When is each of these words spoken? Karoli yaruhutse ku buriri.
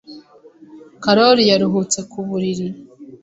Karoli 1.03 1.43
yaruhutse 1.51 1.99
ku 2.11 2.17
buriri. 2.27 2.67